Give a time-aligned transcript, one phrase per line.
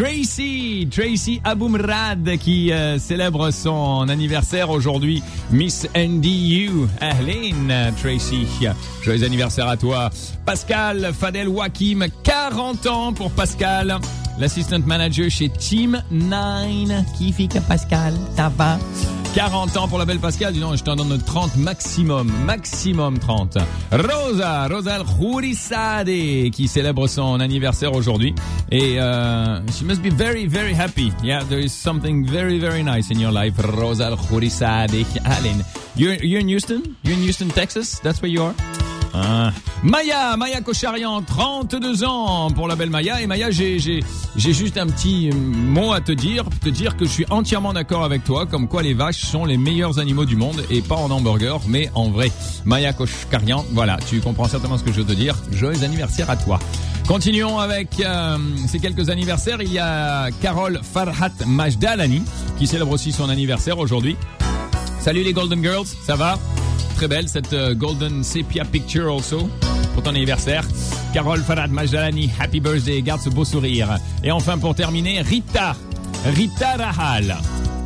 [0.00, 5.22] Tracy, Tracy Aboumrad qui euh, célèbre son anniversaire aujourd'hui.
[5.50, 6.70] Miss NDU,
[7.02, 8.46] Ahlin, Tracy.
[9.02, 10.08] Joyeux anniversaire à toi.
[10.46, 13.98] Pascal Fadel Wakim, 40 ans pour Pascal.
[14.38, 17.04] L'assistant manager chez Team 9.
[17.18, 18.78] Qui que Pascal, ça va?
[19.34, 23.58] 40 ans pour la belle Pascal, dis non, je t'en donne 30 maximum, maximum 30.
[23.92, 28.34] Rosa, Rosa Khourisade, qui célèbre son anniversaire aujourd'hui.
[28.72, 31.12] Et uh, she must be very, very happy.
[31.22, 35.06] Yeah, there is something very, very nice in your life, Rosa Khourisade.
[35.24, 35.64] Allen,
[35.96, 36.96] you're, you're in Houston?
[37.04, 38.00] You're in Houston, Texas?
[38.00, 38.54] That's where you are?
[39.14, 39.52] Ah.
[39.82, 43.20] Maya, Maya Kocharian, 32 ans pour la belle Maya.
[43.20, 43.78] Et Maya, j'ai,
[44.36, 48.24] juste un petit mot à te dire, te dire que je suis entièrement d'accord avec
[48.24, 51.60] toi, comme quoi les vaches sont les meilleurs animaux du monde, et pas en hamburger,
[51.66, 52.30] mais en vrai.
[52.64, 55.36] Maya Kocharian, voilà, tu comprends certainement ce que je veux te dire.
[55.52, 56.58] Joyeux anniversaire à toi.
[57.08, 58.38] Continuons avec euh,
[58.68, 59.60] ces quelques anniversaires.
[59.62, 62.22] Il y a Carole Farhat Majdalani,
[62.58, 64.16] qui célèbre aussi son anniversaire aujourd'hui.
[65.00, 66.38] Salut les Golden Girls, ça va?
[67.00, 69.48] Très belle cette euh, Golden Sepia Picture also
[69.94, 70.62] pour ton anniversaire.
[71.14, 73.96] Carole Farad Majdalani, happy birthday, garde ce beau sourire.
[74.22, 75.76] Et enfin pour terminer, Rita,
[76.26, 77.38] Rita Rahal.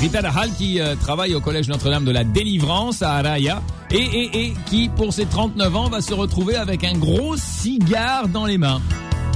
[0.00, 3.60] Rita Rahal qui euh, travaille au Collège Notre-Dame de la Délivrance à Araya
[3.90, 8.28] et, et, et qui pour ses 39 ans va se retrouver avec un gros cigare
[8.28, 8.80] dans les mains.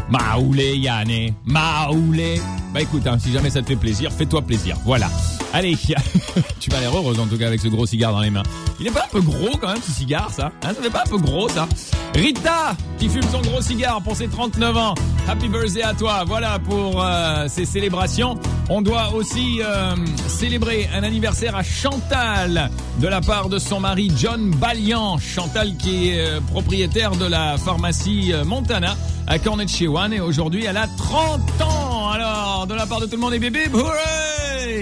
[0.08, 2.40] Maoulé Yanné, Maoulé.
[2.72, 4.78] Bah écoute, hein, si jamais ça te fait plaisir, fais-toi plaisir.
[4.86, 5.10] Voilà.
[5.56, 5.74] Allez,
[6.60, 8.42] tu vas l'air heureuse en tout cas avec ce gros cigare dans les mains.
[8.78, 11.04] Il est pas un peu gros quand même ce cigare ça hein, Ça fait pas
[11.06, 11.66] un peu gros ça
[12.14, 14.94] Rita qui fume son gros cigare pour ses 39 ans.
[15.26, 16.24] Happy birthday à toi.
[16.26, 18.38] Voilà pour euh, ces célébrations.
[18.68, 19.96] On doit aussi euh,
[20.28, 25.16] célébrer un anniversaire à Chantal de la part de son mari John Balian.
[25.16, 28.94] Chantal qui est euh, propriétaire de la pharmacie Montana
[29.26, 32.10] à Cornet chez One et aujourd'hui elle a 30 ans.
[32.10, 34.25] Alors de la part de tout le monde et bébé, hooray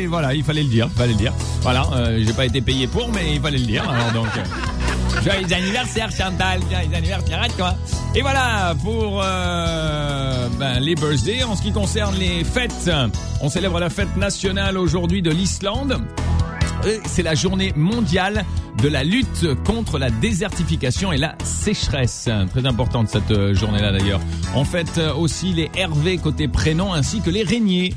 [0.08, 1.32] Voilà, il fallait le dire, il fallait le dire.
[1.62, 3.88] Voilà, euh, j'ai pas été payé pour mais il fallait le dire.
[3.88, 7.74] Alors donc euh, joyeux anniversaire Chantal, joyeux anniversaire à toi.
[8.14, 11.42] Et voilà pour euh, ben, les birthdays.
[11.42, 12.90] En ce qui concerne les fêtes,
[13.40, 16.00] on célèbre la fête nationale aujourd'hui de l'Islande.
[17.06, 18.44] C'est la journée mondiale
[18.82, 22.28] de la lutte contre la désertification et la sécheresse.
[22.50, 24.20] Très importante cette journée-là d'ailleurs.
[24.54, 27.94] On fête aussi les Hervé côté prénom ainsi que les Régniers.